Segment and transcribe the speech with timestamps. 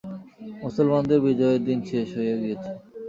[0.63, 2.71] মুসলমানদের বিজয়ের দিন শেষ হইয়া গিয়াছে।